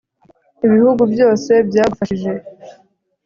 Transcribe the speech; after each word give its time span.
ibihugu 0.65 1.01
byose 1.13 1.51
byagufashije 1.69 2.31